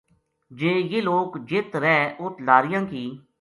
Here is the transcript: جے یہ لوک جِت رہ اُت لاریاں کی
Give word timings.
جے 0.57 0.71
یہ 0.91 0.99
لوک 1.07 1.29
جِت 1.49 1.69
رہ 1.83 1.95
اُت 2.21 2.35
لاریاں 2.47 2.83
کی 2.91 3.03